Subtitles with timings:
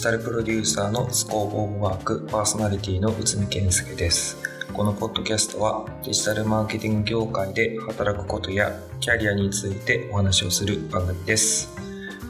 [0.00, 4.38] ジタルプロデューサーのスコープオブワークパーソナリティの内海健介です。
[4.72, 11.76] このポッドキャストはデジタルマーケティング業界で働くことやキャリアについてお話をする番組です。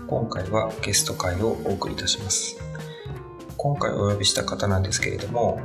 [0.08, 2.58] 今回はゲスト会をお送りいたします。
[3.56, 5.60] 今回お呼びした方なんですけれども、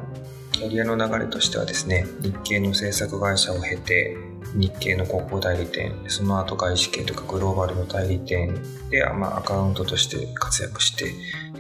[0.52, 4.16] キャリアの流れとしてはですね、日系の制作会社を経て、
[4.55, 8.55] 日系の広告代理店、その後外資系とかグローバルの代理店
[8.90, 11.12] で、まあ、アカウントとして活躍して、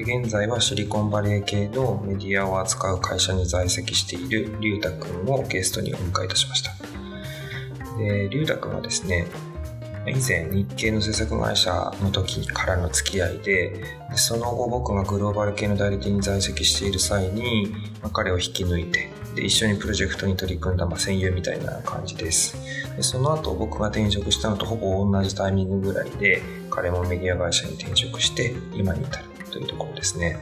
[0.01, 6.71] 現在はシリコンバレー系のメディアを扱う会社に在籍している龍太くんをゲストにお迎えいたしました。
[7.97, 9.27] で、龍太くんはですね、
[10.07, 13.73] 以前日系の制作会社の時からの付き合いで
[14.15, 17.73] その後僕がグローバル系の代理店に在籍している際に、
[18.13, 22.55] 彼を引き抜いてで一緒にプロジェクトに取り組んだ、まあ、戦友みたいな感じです。
[22.95, 30.37] でその後僕が転職したのとほぼ同じタイミングぐらいで彼もメディア会社に転職して今に至るというところですね。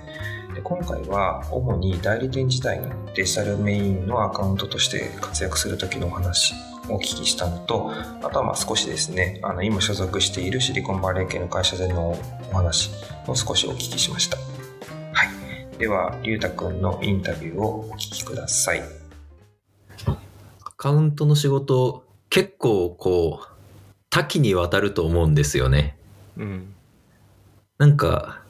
[0.54, 6.54] で今回は主に代理店自体のデジタルメインのアカウントとして活躍する時のお話
[6.90, 12.18] お聞きしたのと、あとはまあ少しですね、あの今所属しているシリコンバレー系の会社での
[12.52, 12.92] お話
[13.28, 14.38] を少しお聞きしました。
[14.38, 14.44] は
[15.24, 15.78] い。
[15.78, 18.82] では、りゅうたくんのインタビューをお聞きください。
[20.06, 20.16] ア
[20.78, 23.48] カウントの仕事、結構こう、
[24.10, 25.98] 多岐にわたると思うんですよね。
[26.38, 26.74] うん。
[27.78, 28.42] なんか、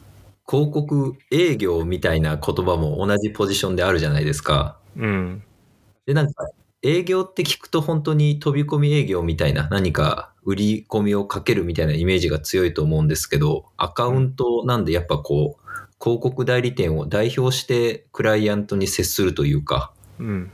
[0.50, 4.78] 広告営業みたいな言葉も同じポジションであるじゃないですか。
[4.98, 5.44] うん。
[6.06, 6.50] で、なんか、
[6.84, 15.64] 営業って聞くと本当に飛び込み営業みたいな何か売り込みをかけるみたいなイメージが強いと思うんですけど、アカウントなんでやっぱこう、
[16.04, 20.52] 広告代理店を代表してクライアントに接するというか、うん、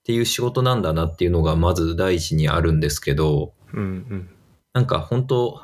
[0.00, 4.30] っていう仕事なんだなっていうのがまず第一にあるんですけど、うんうん、
[4.74, 5.60] なんか本当、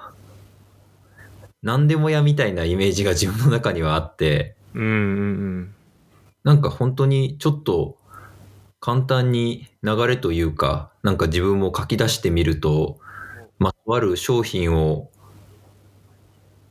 [1.62, 4.92] 何でもやみたいなイメージが自分の中にはあって、うんうんう
[5.60, 5.74] ん、
[6.42, 7.96] なんか本当にちょっと
[8.80, 12.98] 簡単に流れというか、なんか自分も書き出してみると、
[13.58, 15.10] まとある商品を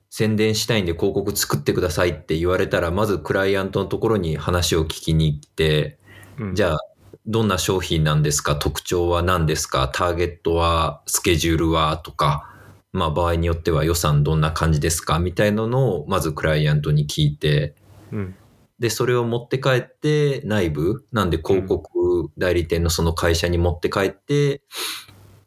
[0.10, 6.00] 宣伝したいんで広告作ってくださいって言われたら、まずクライアントのところに話を聞きに行って、
[6.40, 6.80] うん、じゃあ、
[7.26, 8.56] どんな商品なんですか？
[8.56, 9.90] 特徴は何ですか？
[9.94, 12.50] ターゲットはスケジュールはとか、
[12.94, 15.20] まあ場合によっては予算どんな感じですか？
[15.20, 17.76] みたいなのをまずクライアントに聞いて、
[18.14, 18.36] うん、
[18.80, 24.62] で、それを持って帰って内部、なんで広告代理店のその会社に持って帰って、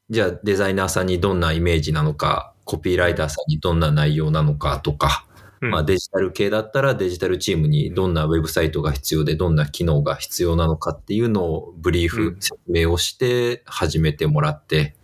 [0.08, 5.26] じゃあデザイナーさんにどんなイメージなのか、コピーライターさんにどんな内容なのかとか、
[5.60, 14.96] まあデジタル系だったらデジタルチームにどんなウェブサイトが必要でどんな機能が必要なのかっていうのをブリーフ、説明をして始めてもらって、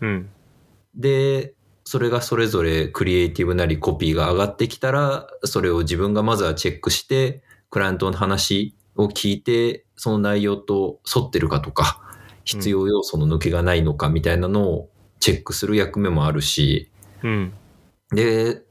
[0.00, 0.28] うん、
[0.94, 1.54] で、
[1.84, 12.00] それがそれぞれクリエイティブなりコピーが上がってきたら、それを自分がまずはチェックして、クライアントの話を聞いて、その内容と沿ってるかとか、
[12.44, 16.90] 必要要素の抜けがないのかみたいなのをチェックする役目もあるし、
[17.22, 17.52] うん、
[18.12, 18.62] で、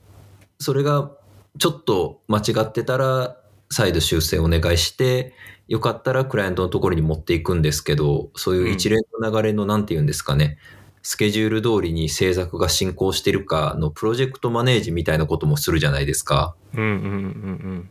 [0.60, 1.12] それが
[1.58, 3.38] ちょっと間違ってたら、
[3.72, 5.34] 再度修正お願いして、
[5.68, 10.58] よかったらクライアントのところに持っていくんですけど、そういう一連の流れのなんて言うんですかね、
[11.04, 16.56] スケジュール通りに制作が進行してるかのプロジェクトマネージみたいなこともするじゃないですか。
[16.74, 17.90] うんうんうんうん。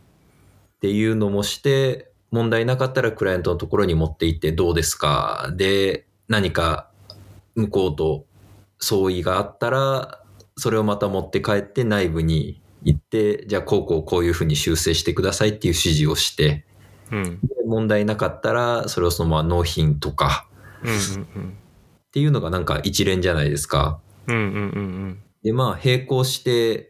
[0.79, 5.51] っていうのもして、問題なかったらクライアントのところに持って行ってどうですか？
[5.57, 6.89] で、何か
[7.55, 8.25] 向こうと
[8.79, 10.23] 相違があったら、
[10.55, 16.65] それをまた持って帰って内部に行って、じゃあこうこうこういうふうに修正してくださいっていう指示をして、
[17.11, 20.47] うん、問題なかったらそれをそのまま納品とか、
[20.81, 23.99] っていうのがなんか一連じゃないですか。
[24.27, 24.59] うんうんうんう
[25.07, 26.88] ん、でまあ並行して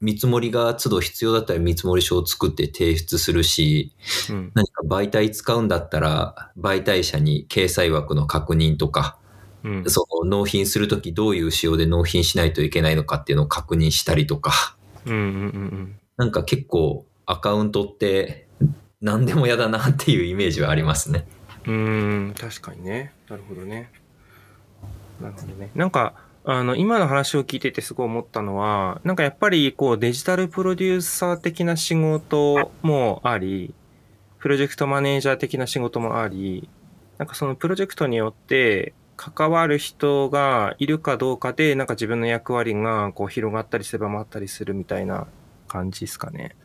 [0.00, 3.92] 見積もりが都度必要だったら見積もり書を作って提出するし、
[4.30, 9.18] うん、何か媒体使うんだったら、媒体者に掲載枠の確認とか、
[9.62, 18.48] うん、その納品するときどういう仕様で納品しないといけないのかっていうのを確認したりとか、うんうんうん、なんか結構アカウントって
[19.02, 21.26] 何でも嫌だなっていうイメージはありますね。
[21.66, 23.12] うん、確かにね。
[23.28, 23.90] なるほどね。
[25.20, 25.70] なるほどね。
[25.74, 26.14] なんか、
[26.52, 33.72] あの、今の話を聞いててすごい思ったのは、なんかやっぱりこうデジタルプロデューサー的な仕事もあり、
[34.40, 36.68] プロジェクトマネージャー的な仕事もあり、
[37.18, 45.28] なんかそのプロジェクトによって関わる人がいるかどうかで、なんか自分の役割がこう広がったり狭まったりするみたいな
[45.68, 46.56] 感じですかね。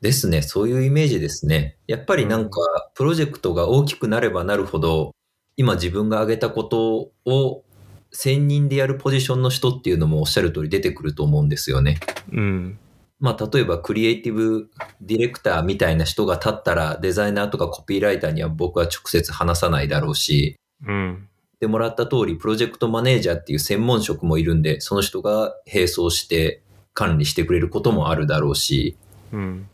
[0.00, 0.42] ですね。
[0.42, 1.76] そういうイメージですね。
[1.88, 2.60] やっぱりなんか、
[2.94, 5.10] プロジェクトが大きくなればなるほど、
[5.56, 7.64] 今自分が挙げたことを
[8.12, 11.98] 専任でやるポジションの人っていうのもおっしゃる通り出てくると思うんですよね。
[12.32, 12.78] うん。
[13.18, 14.68] まあ、例えばクリエイティブ
[15.00, 20.56] ディレクターみたいな人が立ったら、デザイナーとかコピーライターには僕は直接話さないだろうし、
[20.86, 21.28] うん。
[21.60, 26.62] でもらった通り、プロジェクトマネージャーっていう専門職もいるんで、その人が並走して
[26.92, 28.96] 管理してくれることもあるだろうし、
[29.32, 29.68] うん。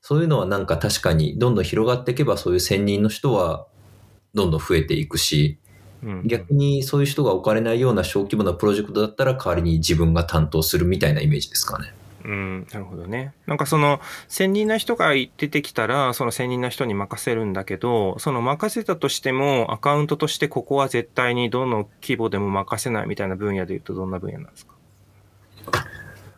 [0.00, 3.66] そういうのはなんか確かにどんどん広がっていけばそういう専任の人は
[4.32, 5.58] どんどん増えていくし、
[6.24, 11.94] 逆にそういう人が置かれないような小規模なプロジェクトだったら代わりに自分が担当するみたいなイメージですかね。
[12.24, 13.34] うん、なるほどね。
[13.46, 24.74] なんかその、専任な人が出てきたら、その専任な人に任せるんだけど、その任せたとしても、アカウントとしてここは絶対にどの規模でも任せないみたいな分野で言うとどんな分野なんですか？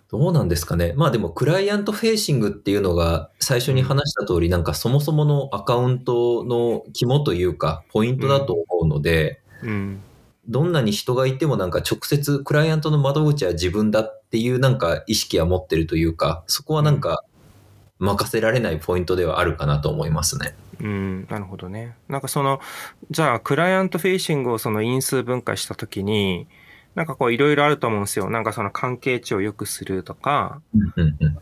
[0.08, 0.92] どうなんですかね。
[0.96, 10.00] まあでも、クライアントフェーシングっていうのが、最初に話した通り、なんかそもそものアカウントの肝というか、ポイントだと思うので、うん、
[10.48, 17.24] どんなに人がいてもなんか直接クライアントの窓口は自分だっていうなんか意識は持ってるというか、そこはなんか
[17.98, 20.54] 任せられないポイントではあるかなと思いますね。
[20.80, 21.96] うん、なるほどね。
[22.08, 22.60] なんかその、
[23.10, 26.46] じゃあクライアントフェイシングをその因数分解したときに、
[26.94, 28.30] なんかこういろいろあると思うんですよ。
[28.30, 30.60] なんかその関係値を良くするとか、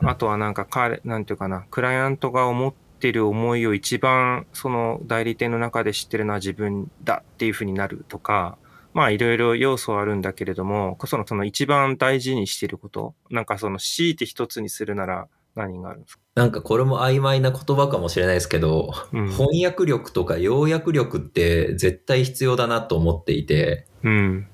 [0.03, 8.57] あとはなんか彼、なんていうかな、クライアントが思ってる思いを一番その代理店の中で知ってるのは自分だっていうふうになるとか、
[8.95, 16.23] まあいろいろ要素はあるんだけれども、そのその一番大事にしていること、なんかその強いて一つにするなら何があるんですか？
[16.35, 24.47] なんかこれも曖昧な言葉かもしれないですけど、うん、翻訳力とか要約力って絶対必要だなと思っていて、うん、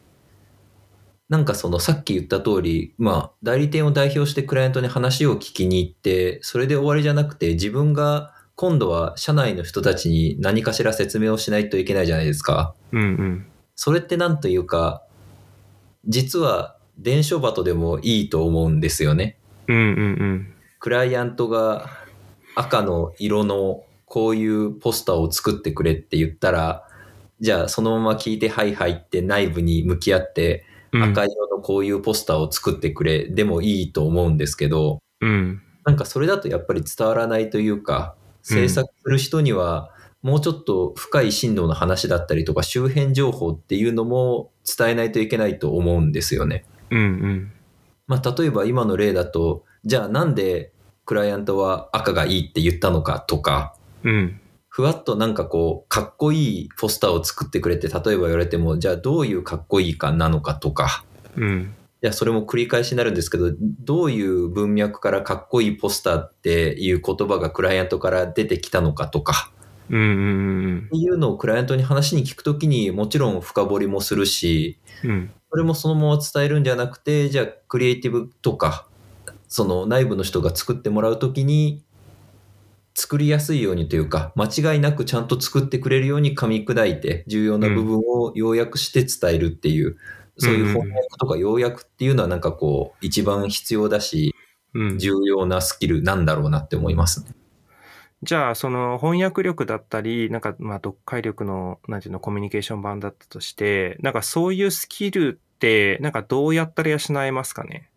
[1.29, 12.75] なんかそのさっき言った通り、まあ代理店を代表してクライアントに話を聞きに行って、それで終わりじゃなくて自分が今度は社内の人たちに何かしら説明をしないといけないじゃないですか。
[12.93, 13.47] うんうん。
[13.75, 15.03] それってなんというか、
[16.05, 19.39] 実は伝書バトでもいいと思うんですよね。
[19.67, 19.85] うんうんう
[20.35, 20.55] ん。
[20.79, 21.89] クライアントが
[22.55, 26.87] 赤の色のこういうポスターを作ってくれって言ったら、
[27.41, 38.17] じゃあそのまま聞いてはいはいって内部に向き合って、赤色のこういうポスターを作ってくれ、でもいいと思うんですけど、うん、なんかそれだとやっぱり伝わらないというか、
[38.51, 39.91] 制作する人には
[40.23, 46.67] もうちょっと深い進路の話だったりとか周辺情報っていうのも伝えないといけないと思うんですよね。
[46.91, 47.53] うんうん。
[48.07, 50.73] まあ例えば今の例だと、じゃあなんで
[51.07, 53.75] クライアントは赤がいいって言ったのかとか、
[54.05, 54.41] うん。
[54.69, 61.05] ふわっとなんかこう、かっこいいポスターを作ってくれて、例えば言われても、じゃあどういうかっこいいかなのかとか、
[61.37, 61.75] うん。
[62.03, 69.53] いや、それも繰り返しになるんですけど、どういう文脈からかっこいいポスターっていう言葉がクライアントから出てきたのかとか、
[69.91, 78.87] うんうんうん、っていうのをクライアントに話に聞くときにもちろん深掘りもするし、うん、それもそのまま伝えるんじゃなくて、じゃあクリエイティブとか、
[79.49, 81.83] その内部の人が作ってもらうときに、
[82.95, 89.97] 作りやすいようにというか、間違いなくちゃんと作ってくれるように噛み砕いて、重要な部分を要約して伝えるっていう、
[90.41, 94.35] そういう翻訳とか要約っていうのはなんかこう、一番必要だし、
[94.75, 97.31] 重要なスキルなんだろうなって思いますね。
[98.23, 107.89] じゃあ、その翻訳力だったり、なんか、まあ、読解力の、なんていうの、コミュニケーション版だったとして、なんかそういうスキルって、なんかどうやったら養えますかね？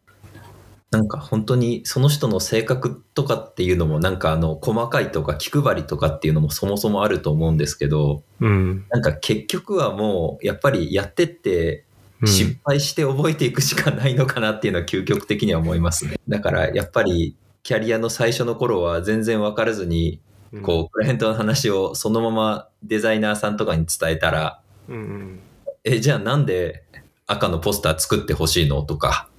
[0.91, 11.85] なんか本当にその人の性格とかっていうのもなんかあの細かいとか気配りとかっていうのもそもそもあると思うんですけど、うん、なんか結局はもうやっぱりやってって
[12.25, 16.15] 失敗して覚えていくしかないのかなっていうのは究極的には思いますね。
[16.27, 20.19] だからやっぱりキャリアの最初の頃は全然わからずに、
[20.61, 25.39] こう、クライアントの話をそのままデザイナーさんとかに伝えたら、うん、
[25.83, 26.83] え、じゃあなんで
[27.25, 29.29] 赤のポスター作ってほしいのとか、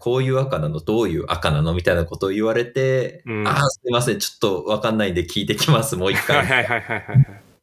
[0.00, 6.46] こういう赤なのどういう赤なのみたいなことを言われて、うん、ああ、すいません、ちょっとわかんないんで聞いてきます、もう一回。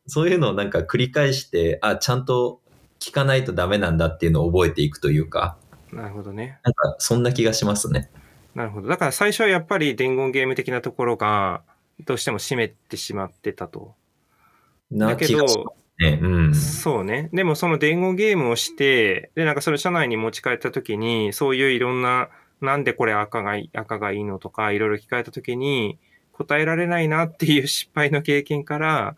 [0.08, 2.62] そういうのをなんか繰り返して、あ、ちゃんと
[3.02, 5.58] 聞かないとダメなんだっていうのを覚えていくというか。
[5.92, 6.60] なるほどね。
[6.64, 8.10] なんか、そんな気がしますね。
[8.56, 8.88] なるほど。
[8.88, 11.64] だから最初はやっぱり伝言ゲーム的なところが、
[12.06, 13.96] どうしても占めてしまってたと。
[14.92, 15.46] だけど、
[16.00, 17.30] ねうん、そうね。
[17.34, 22.30] でもその伝言ゲームをして、で、なんかそれ社内に持ち帰った時に、そういういろんな、
[22.62, 25.98] なんでこれ赤がいい、赤がいいのとか、いろいろ聞かれた時に、
[26.32, 29.16] 答えられないなっていう失敗の経験から、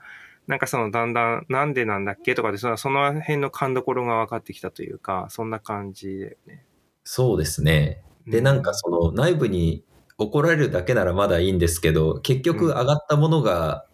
[0.47, 6.65] なんかそのだんだん、なんでなんだっけとかで、そのその辺の勘どころが分かってきたというか、そんな感じだよね。
[7.03, 8.03] そうですね。
[8.27, 9.83] で、なんかその内部に
[10.17, 13.85] 怒られるだけならまだいいんですけど、結局上がったものが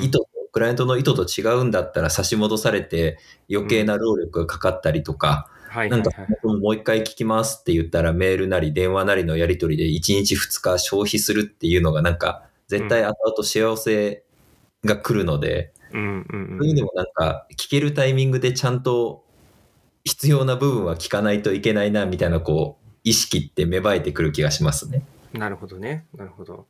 [0.00, 3.18] 意図と、クライアントの意図と違うんだったら差し戻されて
[3.50, 6.10] 余計な労力がかかったりとか、はいなんか、
[6.44, 14.22] もう一回聞きますって言ったらメールなり電話なりのやり取りで1日2日消費するっていうのがなんか、絶対後々幸せ
[14.84, 19.24] が来るので、うんうんうん、そういう意味でもなんか、聞けるタイミングでちゃんと
[20.04, 25.06] 必要な部分は聞かないといけないな、みたいなこう、意識って芽生えてくる気がしますね。
[25.32, 26.06] なるほどね。
[26.16, 26.66] なるほど。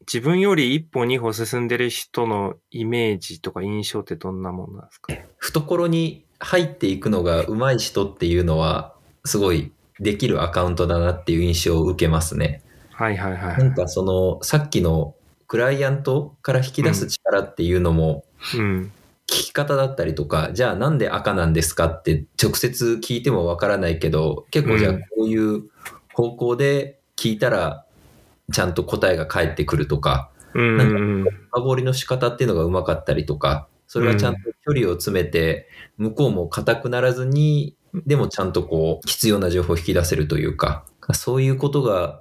[0.00, 5.12] 自分より一歩二歩進んでる人のイメージとか印象ってどんなものなんですか？
[5.36, 12.62] 懐に入っていくのが上手い人っていうのは、すごいできるアカウントだなっていう印象を受けますね。
[12.92, 13.58] はいはいはい。
[13.58, 15.14] なんかその、さっきの
[15.48, 18.24] クライアントから引き出す力っていうのも、
[18.54, 18.92] うん。
[19.26, 25.64] 聞き方だったりとか、じゃあなんで赤なんですかって直接聞いてもわからないけど、結構じゃあこういう
[26.14, 27.84] 方向で聞いたら、
[28.52, 30.84] ちゃんと答えが返ってくるとか、うんうんう
[31.24, 31.24] ん。
[31.50, 37.74] 深掘りの仕方っていうのがうまかったりとか、それがちゃんと距離を詰めて、向こうも硬くならずに、
[38.06, 42.20] でもちゃんとこう、必要な情報を引き出せるというか、そういうことが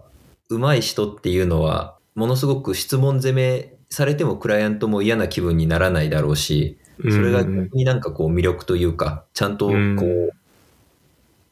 [0.49, 10.31] 上手い人っていうのは、ものすごく質問攻めされてもクライアントも嫌な気分にならないだろうし、それが逆になんかこう魅力というか、ちゃんとこう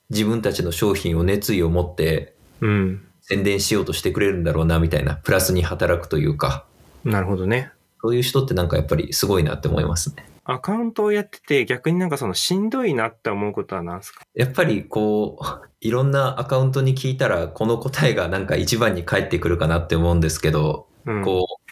[0.09, 3.07] 自分たちの商品を熱意を持ってうん。
[3.21, 6.65] 宣伝しようとしてくれるんだろうな、みたいな、プラスに働くというか、
[7.03, 7.71] なるほどね。
[8.01, 10.27] そういう人ってなんかやっぱりすごいなって思いますね。
[10.47, 14.23] アカウントをやってて逆になんかそのしんどいなって思うことは何ですか？
[14.35, 21.23] やっぱりこう、いろんなアカウントに聞いたら、この答えがなんか一番に返ってくるかなって思うんですけど、うん。
[21.23, 21.71] こう、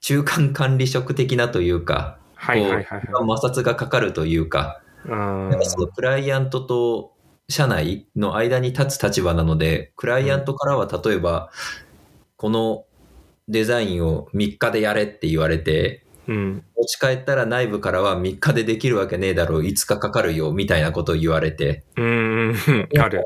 [0.00, 3.00] 中間管理職的なというか、はいはいはいはい。
[3.06, 7.12] 摩擦がかかるというか、うんそのクライアントと
[7.48, 11.50] 社内の間に立つ立場なので、クライアントからは例えば、
[12.36, 12.84] この
[13.48, 16.64] デザインを3日でやれって言われて、うん。
[16.76, 22.88] 持ち帰ったら内部からは3日でできるわけねえだろう、5日かかるよ、みたいなことを言われて、うんうん。
[23.00, 23.22] ある。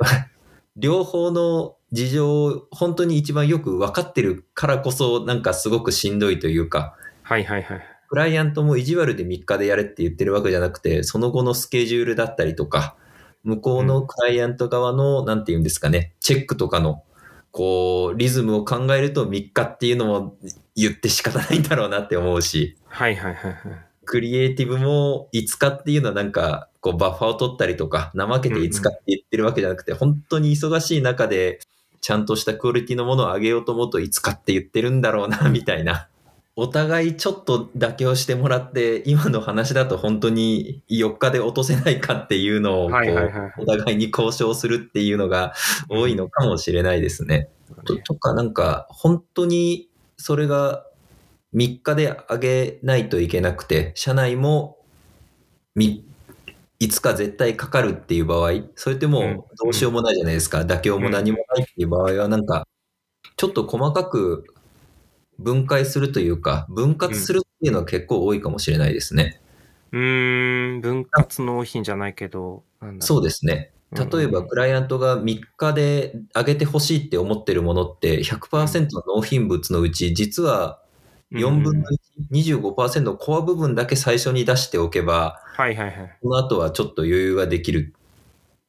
[0.76, 7.82] 両方の事情を本当に一番よく分かってるからこそ、なんかすごくしんどいというか、はいはいはい。
[8.08, 12.96] クライアントも意地悪で3日でやれって言ってるわけじゃなくて、その後のスケジュールだったりとか、
[13.44, 17.02] 向こうのクライアント側の、なんて言うんですかね、チェックとかの、
[17.54, 20.36] こう、リズムを考えると3日っていうのも
[20.74, 23.62] 言って仕方ないんだろうなって思うし、はいはいはいはい。
[24.04, 31.60] クリエイティブも5日っていうのはなんか、こう、バッファーを取ったりとか、怠けて5日って言ってるわけじゃなくて、本当に忙しい中で、
[32.00, 36.08] ちゃんとしたクオリティのものを上げようと思うと5日って言ってるんだろうな、みたいな。
[36.56, 42.90] お互いちょっと妥協してもらって、今の話だと本当に4日で落とせないかっていうのを、お
[43.66, 45.52] 互いに交渉するっていうのが
[45.88, 47.48] 多いのかもしれないですね。
[47.84, 50.86] ととか、なんか、本当にそれが
[51.54, 54.78] 3日で上げないといけなくて、社内も
[55.74, 56.04] み
[56.80, 60.60] 5日絶対かかるっていう場合、それってもうどうしようもないじゃないですか。
[60.60, 62.68] 妥協も何もないっていう場合は、なんか、
[63.36, 64.44] ちょっと細かく
[65.38, 69.40] 分解するというか、分割するっていうのは結構多いかもしれないですね。
[69.92, 72.64] うーん、分割納品じゃないけど、
[73.00, 73.72] そうですね。
[73.92, 80.80] 例えば、クライアントが3日で上げてほしいって思ってるものって100%の納品物のうち、実は
[81.30, 81.98] 4分の1、
[82.30, 86.18] 25%のコア部分だけ最初に出しておけば、はいはいはい。
[86.20, 87.94] その後はちょっと余裕ができる。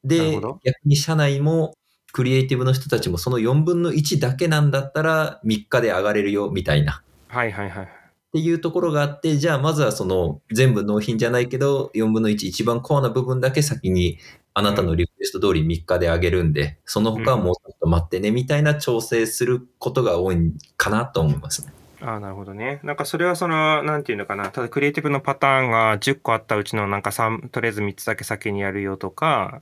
[0.04, 1.74] で逆に社内も、
[2.16, 7.02] クリエイティブの人たちもその4分の1だけなんだったら3日で上がれるよ、みたいな。
[7.28, 7.84] はいはいはい。
[7.84, 7.88] っ
[8.32, 14.16] ていうところがあって、じゃあまずはその全部納品じゃないけど、4分の1一番コアな部分だけ先に
[14.54, 21.74] あなたのリクエスト通り3日であげるんで、その他はもうちょっと待ってね、みたいな調整することが多いかなと思いますね。
[22.00, 22.80] ああ、なるほどね。
[22.82, 24.48] なんかそれはその、なんていうのかな。
[24.48, 29.60] ただクリエイティブのパターンが10個あったうちのなんか3、とりあえず3つだけ先にやるよとか、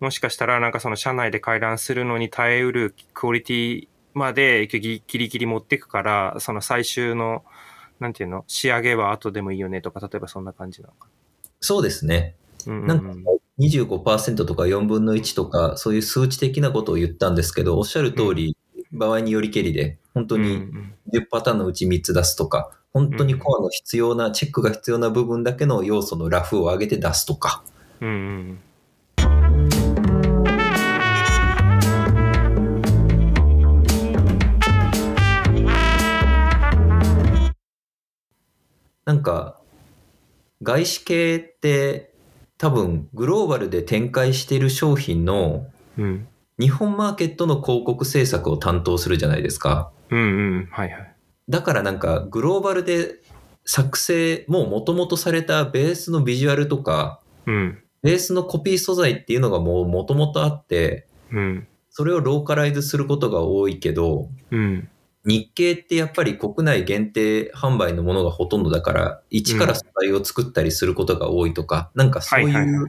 [0.00, 7.44] もしかしたらなんかその社内で回覧するのに耐えうるクオリティまでギリギリ持っていくから、その最終の、
[8.00, 11.08] なんていうの、仕上げは後でもいいよねとか、例えばそんな感じなのか。
[11.60, 12.34] そうですね。
[12.66, 18.56] んうんなんか25%とか4分の1とか、そういう数値的なことを言ったんですけど、おっしゃる通り、
[18.92, 27.62] 場合によりけりで、本当にん10パターンのうち3つ出すとか、本当にコアの必要な、チェックが必要な部分だけの要素のラフを上げて出すとか、
[28.00, 28.58] うんうん
[39.06, 39.58] なんか、
[40.62, 42.12] 外資系って
[42.58, 45.66] 多分グローバルで展開している商品の
[46.58, 49.90] 日本マーケットの広告制作を担当するじゃないですか。
[50.10, 50.22] うんう
[50.60, 50.68] ん。
[50.70, 51.16] はいはい。
[51.48, 53.14] だからなんかグローバルで
[53.64, 57.78] 作成、もう元々されたベースのビジュアルとか、うん。
[58.02, 64.88] ベースのコピー素材っていうのがもう元々あって、うん、それをローカライズすることが多いけど、うん、
[65.26, 72.86] 日系ってやっぱり国内限定販売のものがほとんどだから、一から素材を作ったりすることが多いとか、うん、なんかそういう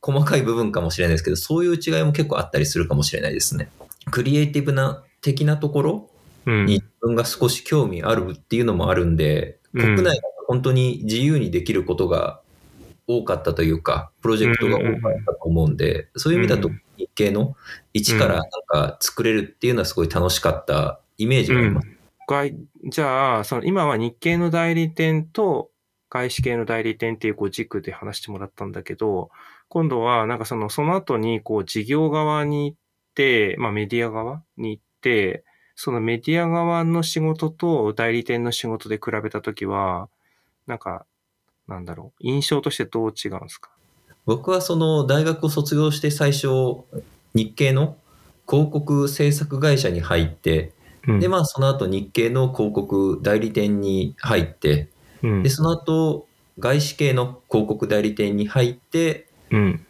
[0.00, 3.68] 細かい部分かもしれないですけど、そういう違いも結構あったりするかもしれないですね。
[4.10, 6.10] クリエイティブな的なところ
[6.46, 12.40] に自分が少し興味あるっていうのもあるんで、国内だと本当に自由にできることが
[13.08, 17.56] 多かったというか、プロジェクトが多かったと思うんで、そういう意味だと日系の
[17.92, 21.88] 一からなんか作れるっていうのはすごい楽しかったイメージがあります。
[21.88, 25.70] うん、じゃあ、その今は日系の代理店と
[26.08, 29.30] 外資系の代理店っていうこう軸で話してもらったんだけど、
[29.68, 32.78] 今度はなんかその、その後にこう事業側に行っ
[33.14, 35.44] て、まあメディア側に行って、
[35.76, 40.08] そのメディア側の仕事と代理店の仕事で比べたときは、
[40.66, 41.06] なんか、
[41.68, 43.70] なんだろう、印象としてどう違うんですか？
[44.26, 46.48] 僕はその大学を卒業して最初、
[47.34, 47.96] 日系の
[48.48, 50.72] 広告制作会社に入って、
[51.06, 54.88] うん、で、まあ、その後日系の広告代理店に入って、
[55.22, 56.26] うん、で、その後、
[56.58, 59.86] 外資系の広告代理店に入って、うん、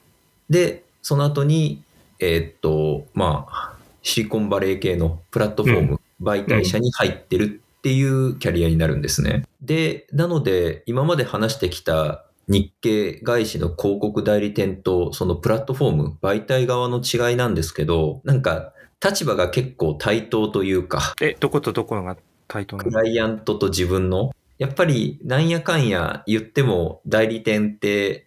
[0.49, 1.83] で、その後に、
[2.19, 9.47] えー、っと、まあ、シリコンバレー系のプラットフォーム、媒体社に入ってるっていうキャリアになるんですね。
[9.63, 21.15] で、なので、今まで話してきた日系外資の広告代理店とそのプラットフォーム、媒体側の違いなんですけど、なんか立場が結構対等というか。
[21.21, 22.17] え、どことどこが
[22.49, 22.91] 対等なの？
[22.91, 24.33] クライアントと自分の。
[24.59, 28.27] やっぱりなんやかんや言っても代理店って、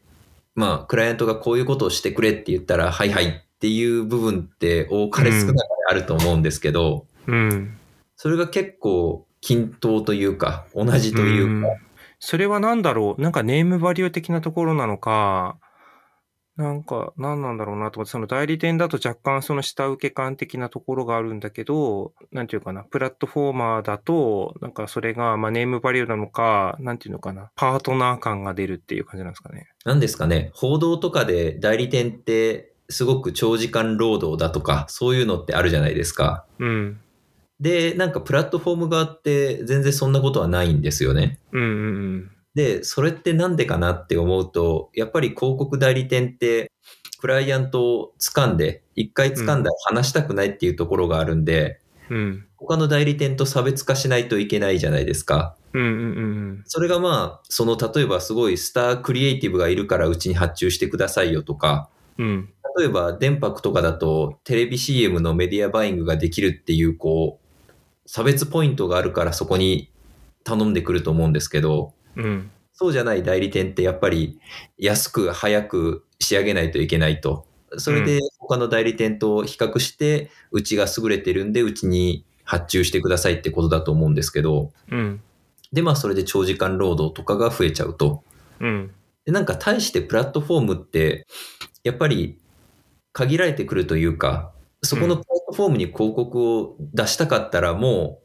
[0.56, 7.78] まあ、クライアントがこういうことをしてくれって言ったら、はいはいっていう部分って多かれ少なかれあると思うんですけど、うん。
[8.18, 11.70] それが結構均等というか、同じというか。
[11.70, 11.78] うん、
[12.20, 13.22] それは何だろう？
[13.22, 15.58] なんかネームバリュー的なところなのか、
[16.56, 29.68] なんか、何なんだろうなと思って、その代理店だと若干その下請け感的なところがあるんだけど、なんていうかな、プラットフォーマーだと、なんかそれが、まあネームバリューなのか、なんていうのかな、パートナー感が出るっていう感じなんですかね。
[29.84, 36.46] なんですかね、報道とかで代理店ってすごく長時間労働だとか、そういうのってあるじゃないですか。
[36.60, 37.00] うん。
[37.60, 41.40] で、なんかプラットフォーム側って全然そんなことはないんですよね。
[41.52, 41.70] うんうんう
[42.18, 42.32] ん。
[42.56, 46.72] で、それってなんでかなって思うと、やっぱり広告代理店って、
[47.20, 55.56] クライアントを掴んで、一回掴んだら話したくないっていうところがあるんで、うん、他の代理店と差別化しないといけないじゃないですか。
[55.74, 55.92] うんうんう
[56.60, 61.90] ん、それがまあ、その例えばすごいスタークリエイティブがいるからうちに発注してくださいよとか、
[62.20, 69.90] うん、例えば電白とかだとテレビ CM のメディアバイングができるっていうこう、差別ポイントがあるからそこに
[70.44, 74.40] 頼んでくると思うんですけど、うん、そうじゃない代理店ってやっぱり
[74.78, 77.46] 安く早く仕上げないといけないと。
[77.78, 85.22] それで他の代理店と比較して、うちが優れてるんで、うちに発注してくださいってことだと思うんですけど、うん、
[85.72, 88.24] で、まあそれで長時間労働とかが増えちゃうと。
[88.60, 88.92] うん、
[89.26, 91.26] で、なんか対してプラットフォームって、
[91.84, 92.38] やっぱり
[93.12, 98.23] 限られてくるというか、そこのプラットフォームに広告を出したかったらもう、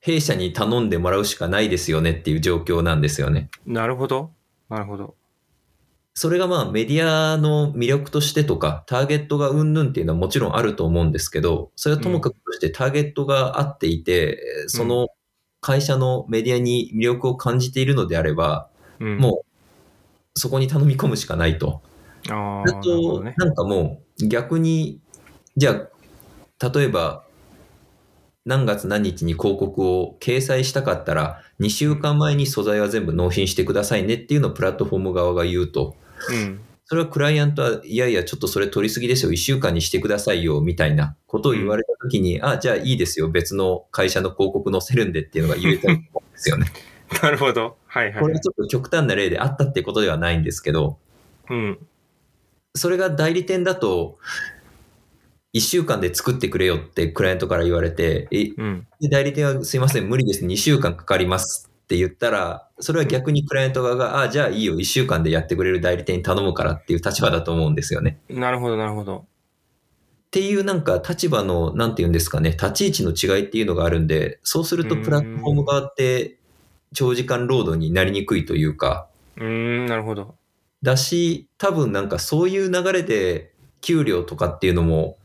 [0.00, 3.50] 弊社に頼んでもらうしかないですよねっていう状況なんですよね。
[3.66, 4.32] なるほど。
[4.68, 5.16] なるほど。
[6.14, 15.08] それがまあメディアの魅力としてとか、ターゲットがうんぬんっていうのはもちろんあると思うんですけど、それはともかくとしてターゲットがあっていて、うん、その
[15.60, 18.68] 会社のメディアに魅力を感じているのであれば、
[19.00, 19.44] うん、も
[20.34, 21.80] うそこに頼み込むしかないと。
[22.28, 25.00] あと、ね、なんかもう逆に、
[25.56, 25.88] じゃ
[26.60, 27.24] あ、例えば
[28.44, 35.96] 何月何日に広告を掲載したかったら、2週間前に素材は全部納品してくださいねっていうのをプラットフォーム側が言うと、
[36.28, 46.66] うん、それはクライアントは、いやいや、ちょっとそれ取りすぎですよ、1週間にしてくださいよ、みたいなことを言われたときに、うん、あ、じゃあいいですよ、別の会社の広告載せるんでっていうのが言えたと思うんですよね。
[47.22, 47.76] なるほど。
[47.86, 48.22] はいはい、はい。
[48.22, 50.98] これちょっと極端な例であったってことではないんですけど、
[51.48, 51.78] うん。
[52.74, 54.18] それが代理店だと、
[55.54, 68.18] 1週間で作ってくれよってクライアントから言われて、え、うん、代理店はすいません、無理です、2週間かかりますって言ったら、それは逆にクライアント側が、ああ、じゃあいいよ、1週間でやってくれる代理店に頼むからっていう立場だと思うんですよね。
[68.30, 69.18] なるほど、なるほど。
[69.18, 69.24] っ
[70.30, 76.38] ていうなんか立場の、なんて言うんですかね、立ち位置の違いっていうのがあるんで、そうするとプラットフォーム側って
[76.94, 79.08] 長時間労働になりにくいというか。
[79.36, 80.34] うん、なるほど。
[80.82, 85.18] だし、多分なんかそういう流れで給料とかっていうのも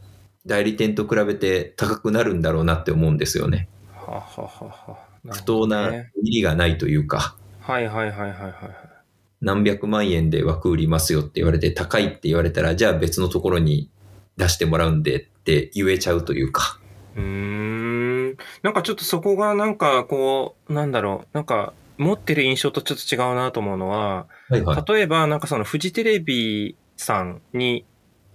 [0.48, 3.68] 代理店と比べて高くなるんだろうなって思うんですよね。
[3.94, 4.98] はははは、
[5.30, 7.36] 不当な入りがないというか。
[7.60, 8.54] はいはいはいはいはい。
[9.42, 13.92] 何百万円で枠売りますよって言われて高いって言われたら、じゃあ別のところに
[14.38, 16.80] 出してもらうんでって言えちゃうというか。
[17.16, 18.38] うーん。
[18.64, 27.86] なんかちょっとそこがなんかこう、なんだろう、なんか持ってる印象とちょっと違うなと思うのは、はいはい、例えばなんかそのフジテレビさんに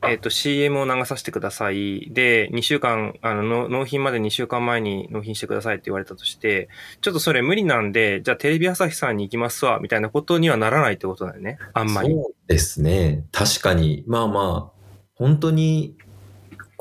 [0.04, 2.08] えっ、ー、と、CM を流させてください。
[2.10, 6.68] で、2週間、あの、納品まで2週間前に納品してくださいって言われたとして、
[7.00, 11.58] ちょっとそれ無理なんで、じゃあテレビ朝日さんに行きますわ、みたいなことにはならないってことだよね。
[11.72, 12.10] あんまり。
[12.10, 13.24] そうですね。
[13.32, 14.04] 確かに。
[14.06, 14.82] まあまあ、
[15.14, 15.96] 本当に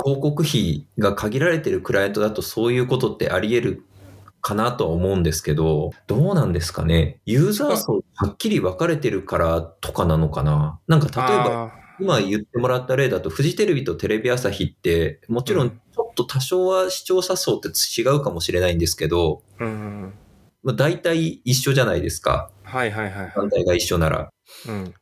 [0.04, 3.86] 広告費が限られてるクライアントだとそういうことってあり得る
[4.42, 7.22] かなとは思うんですけど、どうなんですかね。
[7.26, 10.80] ユーザー層はっきり分かれてるからとかなのかな。
[10.88, 11.72] なんか例えば、
[12.02, 20.14] 今言ってもらった例だと、フジテレビとテレビ朝日って、もちろんちょっと多少は視聴者層って違うかもしれないんですけど、うん、
[20.64, 22.52] まあ、大体一緒じゃないですか。
[22.64, 23.30] はいはいはい。
[23.30, 24.30] 反対が一緒なら。
[24.68, 24.94] うん。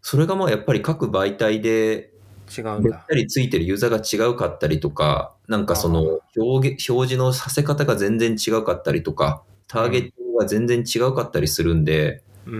[0.00, 2.12] それがまあやっぱり各媒体で、
[2.56, 2.98] 違うんだ。
[2.98, 12.54] ったりついてるユーザーが違うかったりとか、なんかその表表示のさせ方が全然違うかったりとか、ターゲットが全然違うかったりするんで、うん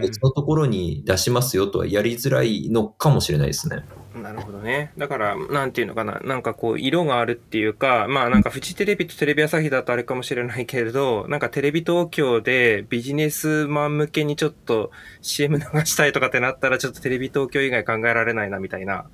[0.00, 3.84] 別のところに出しますよとはやりづらいのかもしれないですね。
[4.14, 4.92] なるほどね。
[4.98, 6.20] だから、なんていうのかな。
[6.20, 14.90] なんかこう、色があるっていうか、まあなんかフジテレビとテレビ朝日だとあれかもしれないけれど、なんかテレビ東京でビジネスマン向けにちょっと
[15.22, 19.06] CM 流したいとかってなったら、ちょっとテレビ東京以外考えられないなみたいな、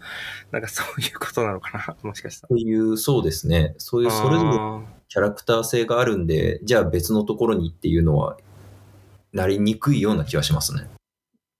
[0.50, 1.96] なんかそういうことなのかな。
[2.02, 2.48] もしかしたら。
[2.48, 3.74] そういう、そうですね。
[3.78, 4.50] そういう、それぞれ
[5.08, 8.38] キャラクター性があるんで、じゃあ別のところにっていうのは
[9.32, 10.88] なりにくいような気はしますね。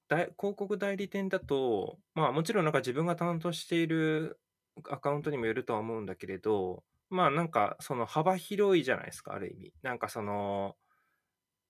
[0.09, 4.39] 広告代理店だと、まあもちろんなんか自分が担当している
[4.89, 9.73] アカウントにもよるとは思うんだけれど、まあなんかその幅広いじゃないですか、ある意味。
[9.83, 10.77] なんかその、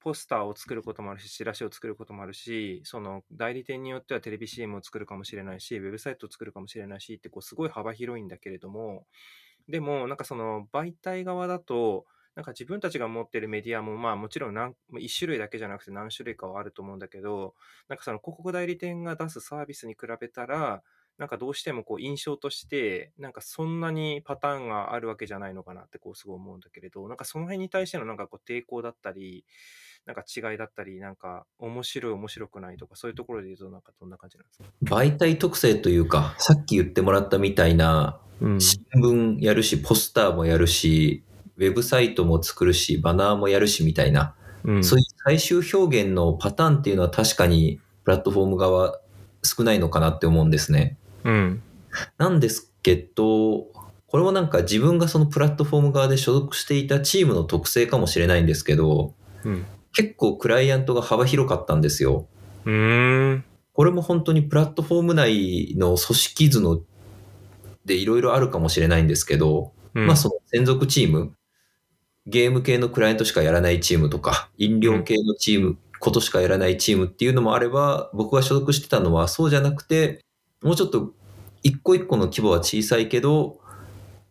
[0.01, 9.07] ポスターを作ることもあるし、チラシを作ることもあるし、その代理店によってはテレビ CM を作るかもしれないし、ウェブサイトを作るかもしれないしってすごい幅広いんだけれども、
[9.69, 12.07] でもなんかその媒体側だと、
[12.37, 17.55] なんか自分たちが持ってるメディアも、まあもちろん何、一種類だけじゃなくて何種類かはあると思うんだけど、
[17.89, 20.83] なんかその広告代理店が出すサービスに比べたら、
[21.17, 29.47] なんかどうしてもこう印象として、なんかそんなにパターンがあるわけじゃないのかなってこうすごい思うんだけれど、なんかその辺に対してのなんかこう抵抗だったり、
[30.05, 34.69] なんか違いだったり、なんか面白い面白くないとか、そういうところで言うとなんかどんな感じなんですか？
[34.85, 41.25] 媒体特性というか、さっき言ってもらったみたいな、新聞やるし、ポスターもやるし、
[41.57, 49.01] ウェブサイトも作るし、バナーもやるしみたいな、うん、そういう最終表現のパターンっていうのは確かにプラットフォーム側
[49.43, 50.99] 少ないのかなって思うんですね。
[51.25, 51.63] うん。
[52.19, 53.67] なんですけど、
[54.07, 59.15] これもなんか自分がそのプラットフォーム側で所属していたチームの特性かもしれないんですけど、
[59.45, 62.27] うん、結構クライアントが幅広かったんですよ。
[62.65, 63.45] うん。
[63.73, 66.81] これも本当にプラットフォーム内の組織図の
[67.85, 71.33] でいろいろあるかもしれないんですけど、うん、まあその専属チーム、
[72.27, 80.25] ゲーム系のクライアントしかやらないチームとか、飲料系のチーム、ことしかやらないチームっていうのもあれば、僕が所属してたのはそうじゃなくて、
[80.63, 81.13] もうちょっと
[81.63, 83.59] 一個一個の規模は小さいけど、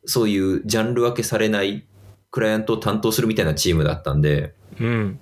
[0.05, 1.85] そういうジャンル分けされない
[2.31, 5.19] クライアントを担当するみたいなチームだったんで、うん、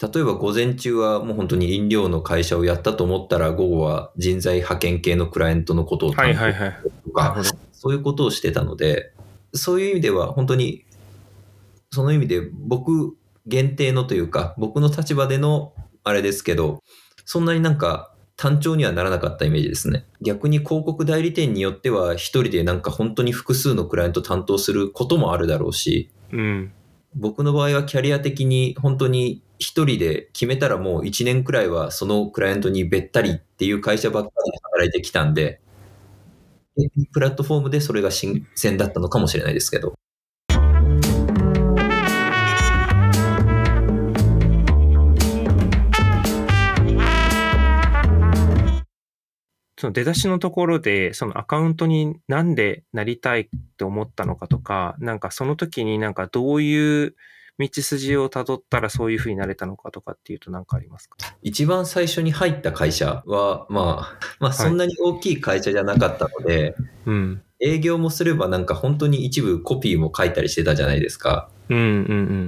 [0.00, 7.36] 例えば午前中はもう本当に飲料の会社をやったと思ったら午後は人材派遣系のクライアントのことを担当とか、
[7.72, 9.12] そういうことをしてたので、
[9.54, 10.84] そういう意味では本当に
[11.92, 15.74] その意味で僕限定のというか、僕の立場での
[16.04, 16.82] あれですけど、
[17.24, 20.06] そんなになんか単調にはならなかったイメージですね。
[20.22, 26.72] 逆に広告代理店によっては一人でなんか本当に複数のクライアント担当することもあるだろうし、うん、
[27.14, 35.60] 僕の場合はキャリア的に本当に一人で決めたらもう一年くらいはそのクライアントにべったりっていう会社ばっかり働いてきたんで、
[37.12, 39.94] プラットフォームでそれが新鮮だったのかもしれないですけど。
[49.82, 57.16] その出だしのところで、そのアカウントになんでなりたいって思ったのかとか、なんかその時になんかどういう
[57.58, 61.16] 道筋をたどったらそういうふうになれたのかとかっていうと何かありますか？
[61.42, 66.74] 一番最初に入った会社は、まあ、まあそんなに大きい会社じゃなかったので、はい、
[67.06, 67.42] うん。
[67.58, 71.50] 営業もすればなんか本当に一部コピーも書いたりしてたじゃないですか。
[71.68, 71.92] うんうんう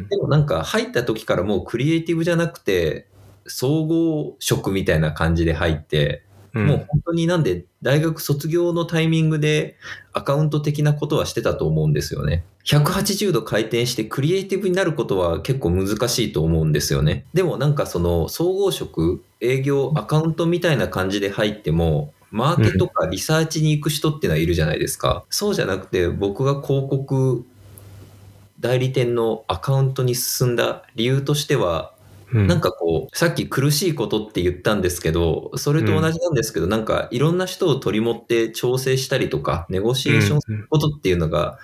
[0.05, 0.09] ん。
[0.09, 3.09] でもなんか入った時からもうクリエイティブじゃなくて、
[3.49, 9.77] 総合職みたいな感じで入って、うん、もう本当になんで大学卒業のタイミングで
[10.13, 12.45] アカウント的なことはしてたと思うんですよね。
[12.65, 17.27] 180度回転してクリエイティブになることは結構難しいと思うんですよね。
[17.35, 25.15] でもなんかその総合職、営業、アカウントみたいな感じで入っても、マーケとかリサーチに行く人っていうのはいるじゃないですか。
[25.15, 27.45] うん、そうじゃなくて僕が広告
[28.61, 31.94] 代理店のアカウントに進んだ理由としては、
[32.33, 41.59] うん、なんかこう、さっき苦しいことって言ったんですけど、それと同じなんですけど、うん、なんかいろんな人を取り持って調整したりとか、ネゴシエーションすることっていうのが、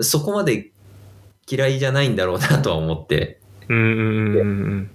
[0.00, 0.70] そこまで
[1.50, 3.40] 嫌いじゃないんだろうなとは思って。
[3.68, 4.90] うん。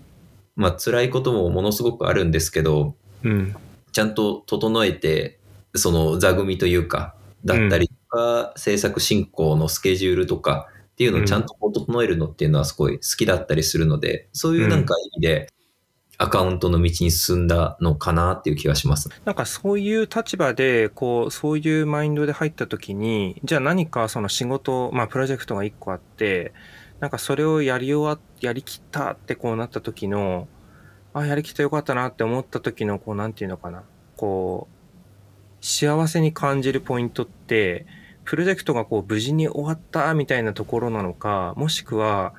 [0.56, 3.56] まあ辛いこともものすごくあるんですけど、うん、
[3.92, 5.40] ちゃんと整えて、
[5.76, 10.68] その座組というか、だったりとか、制作進行のスケジュールとか、
[11.00, 15.50] っていうのをちゃんと整えるのっていうのはすごい好きだったりするので、そういうなんか意味で、
[16.18, 19.08] アカウントの道に進んだのかなっていう気がします。
[19.24, 26.52] なんかそういう立場で、こう、そういうマインドで入った時に、じゃあ何かその仕事、まあプロジェクトが一個あって、
[27.00, 30.50] なんかそれをやり終わ、やりきったってこうなった時の、
[31.14, 33.84] あ、やりきったよかったなって思った時の、こう、なんていうのかな。
[34.18, 37.86] こう、幸せに感じるポイントって、
[38.30, 42.36] プロジェクトがこう無事に終わったみたいなところなのか、もしくは、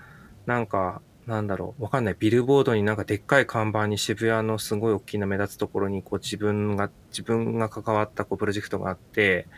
[0.46, 2.16] なんか、なんだろう、わかんない。
[2.16, 9.48] ビルボードになんかでっかい看板に渋谷のすごい大きな目立つところに、こう自分が、自分が関わったこうプロジェクトがあって、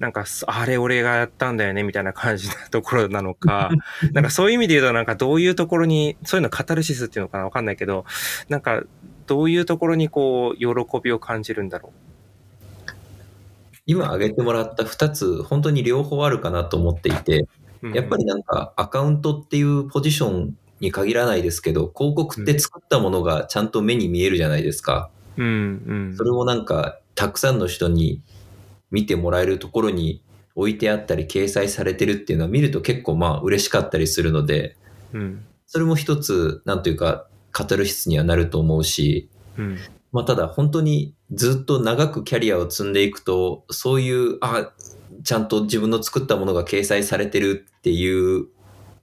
[0.00, 3.70] なんか、あれ俺がやったんだよねみたいな感じなところなのか、
[4.12, 8.06] なんかそういう意味で言うとなんかどういうところに、そういうのカタルシスっていうのかなわかんないけど、
[8.48, 8.82] なんか
[9.28, 12.05] どういうところにこう、喜びを感じるんだろう。
[13.86, 17.46] 今挙げてもらった2つ、本当に両方あるかなと思っていて、
[17.94, 25.10] やっぱりなんかアカウントっていうポジションに限らないですけど、広告って作ったものがちゃんと目に見えるじゃないですか。
[25.36, 25.46] うん
[25.86, 28.22] うん、それもなんか、たくさんの人に
[28.90, 30.22] 見てもらえるところに
[30.54, 34.76] 置いてあったり掲載されてるっていうのは見ると結構まあ嬉しかったりするので、
[35.12, 39.78] うん、それも一つ、なんというか、カタルシスにはなると思うし、うん、
[40.16, 44.72] まあ、ただ本当にずっと長くキャリアを積んでいくと、そういう、あ、
[45.24, 48.46] ちゃんと自分の作ったものが掲載されてるっていう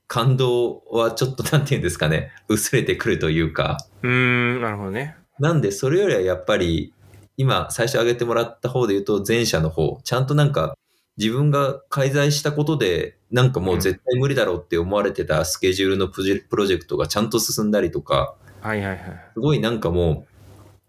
[0.08, 3.78] 感動はちょっとなんて言うんですかね、薄れてくるというか。
[4.02, 5.15] うん、なるほどね。
[5.38, 6.95] なんでそれよりはやっぱり、
[7.38, 10.76] 今最初挙げてもらった方で言うと前者の方、ちゃんとなんか
[11.17, 18.99] 自分が介在したことで、なんかもう絶対無理だろうって思われてたスケジュールのプロジェクトがちゃんと進んだりとか、はいはいはい。
[19.36, 20.33] すごいなんかもう、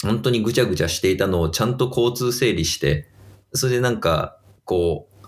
[0.04, 3.10] 本当にぐちゃぐちゃしていたのをちゃんと交通整理して、
[3.52, 5.26] それでなんか、こう、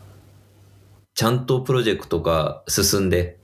[1.14, 3.38] ちゃんとプロジェクトが進んで、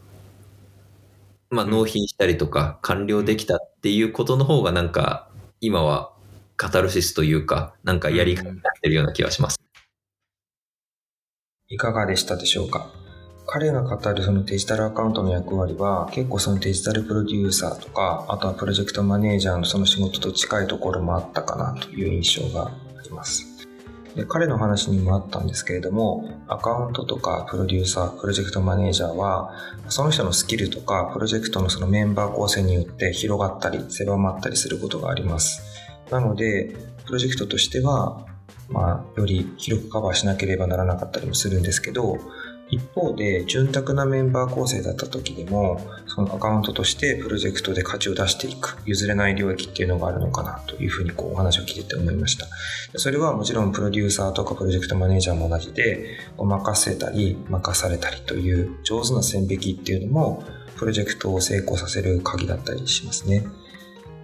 [1.50, 6.12] まあ納品したりとか完了できたっていうことの方がなんか、今は
[6.56, 9.58] カタルシスというか、なんかやり方になってるような気がします。
[11.68, 13.01] いかがでしたでしょうか？
[13.46, 23.46] 彼が語るそのデジタルアカウントの役割は結構そのデジタルプロデューサーとかあとはプロジェクトマネージャーのその仕事と近いところもあったかなという印象があります。
[24.14, 29.54] で彼の話にもあったんですけれどもアカウントとかプロデューサープロジェクトマネージャーは
[29.88, 35.62] その人のスキルとかプロジェクトのそのメンバー構成によって広がったり狭まったりすることがあります。
[36.10, 36.76] なので
[37.06, 38.26] プロジェクトとしては
[38.68, 42.18] まあ、より広くカバーしなければならなかったりもするんですけど、
[42.72, 52.46] 一方で、潤沢なメンバー構成だった時でも、そのアカウントとしてプロジェクトで価値を出していく、譲れない領域っていうのがあるのかなというふうにこうお話を聞いてて思いました。
[52.96, 60.42] それはもちろんプロデューサーとかプロジェクトマネージャーも同じで、任せたり任されたりという上手な線引きっていうのも、
[60.76, 63.46] プロジェクトを成功させる鍵だったりしますね。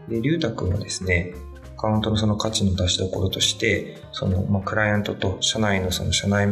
[0.08, 1.34] で、りゅうたくんはですね、
[1.76, 6.48] アカウントのその価値の出しどころとして、その、まあ、クライアントと社内のその社内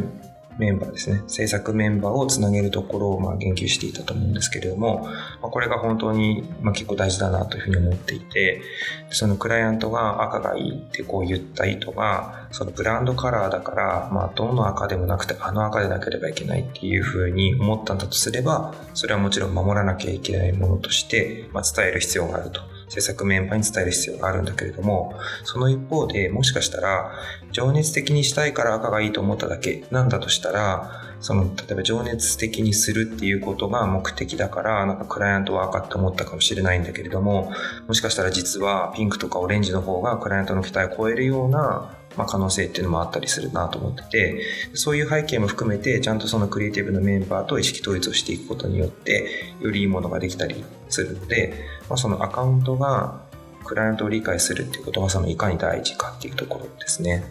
[0.58, 5.04] メンバーですね、制作メンバーをつなげるところをまあ言及していたと思うんですけれども、
[5.42, 8.62] まあ、これが本当にまあ結構大事だなというふうに思っていて、
[9.10, 22.75] そのクライアントが赤がいいってこう言った意図が、そのブランドカラーだから、まあどの赤でもなくてあの赤でなければいけないっていうふうに思ったんだとすれば、それはもちろん守らなきゃいけないものとして、まあ、伝える必要があると。
[22.88, 27.12] 制作メンバーに伝える必要があるんだけれども、その一方でもしかしたら、
[27.52, 37.50] 情熱的にしたいから赤がいいと思っただけなんだとしたら、その、例えば情熱的にするっていうことが目的だから、なんかクライアントは赤って思ったかもしれないんだけれども、
[37.88, 44.42] もしかしたら実はピンクとかオレンジの方がクライアントの期待を超えるようなまあ、可能性っていうのもあったりするなと思ってて、
[44.74, 51.54] そういう背景も含めて、ちゃんとそのクリエイティブのメンバーと意識統一をしていくことによって、よりいいものができたりするので、
[51.88, 53.26] まあ、そのアカウントが
[53.66, 57.24] クライアントを理解するっていうことがそのいかに大事かっていうところですね。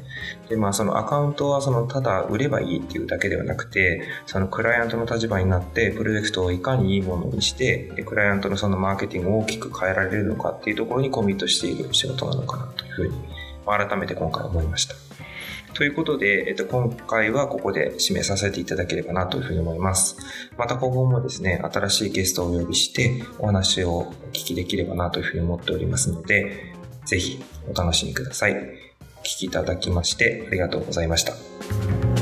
[0.49, 13.13] で、まあそのアカウントはそのただ売ればいいっていうだけではなくて、そのクライアントの立場になってプロジェクトをいかにいいものにして、でクライアントのそのマーケティングを大きく変えられるのかっていうところにコミットしている仕事なのかなというふうに
[13.65, 14.95] 改めて今回思いました。
[15.73, 20.17] ということで、えっと、今回はここで締めさせていただければなというふうに思います。
[20.57, 26.73] また今後もですね、新しいゲストをお呼びしてお話をお聞きできればなというふうに思っておりますので、
[27.05, 28.53] ぜひお楽しみください。
[28.53, 32.14] お聴きいただきましてありがとうございました。